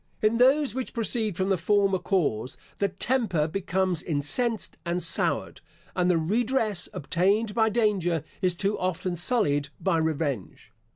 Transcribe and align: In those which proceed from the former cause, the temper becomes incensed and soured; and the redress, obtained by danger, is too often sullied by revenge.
In 0.23 0.37
those 0.37 0.73
which 0.73 0.95
proceed 0.95 1.37
from 1.37 1.49
the 1.49 1.59
former 1.59 1.99
cause, 1.99 2.57
the 2.79 2.87
temper 2.89 3.47
becomes 3.47 4.01
incensed 4.01 4.75
and 4.83 4.97
soured; 5.03 5.61
and 5.95 6.09
the 6.09 6.17
redress, 6.17 6.89
obtained 6.91 7.53
by 7.53 7.69
danger, 7.69 8.23
is 8.41 8.55
too 8.55 8.79
often 8.79 9.15
sullied 9.15 9.69
by 9.79 9.99
revenge. 9.99 10.71